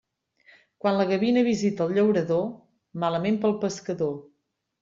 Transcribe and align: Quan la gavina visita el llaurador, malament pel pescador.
Quan 0.85 0.97
la 0.99 1.05
gavina 1.11 1.43
visita 1.49 1.87
el 1.87 1.93
llaurador, 1.99 2.49
malament 3.05 3.41
pel 3.45 3.57
pescador. 3.67 4.19